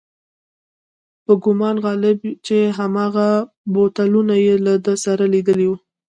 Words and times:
په 1.25 1.33
ګومان 1.43 1.75
غالب 1.85 2.19
چې 2.45 2.57
هماغه 2.77 3.29
بوتلونه 3.73 4.35
یې 4.45 4.55
له 4.65 4.73
ده 4.85 4.93
سره 5.05 5.23
لیدلي 5.33 5.65
و. 5.69 5.73